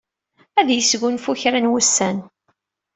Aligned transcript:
Ad 0.59 0.67
yesgunfu 0.71 1.31
kra 1.41 1.59
n 1.59 1.69
wussan. 1.71 2.17